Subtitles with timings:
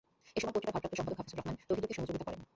[0.37, 2.41] এ সময় পত্রিকার ভারপ্রাপ্ত সম্পাদক হাফিজুর রহমান তহিদুরকে সহযোগিতা করেন।